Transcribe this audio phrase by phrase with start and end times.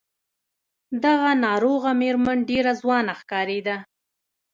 [1.05, 3.75] دغه ناروغه مېرمن ډېره ځوانه ښکارېده.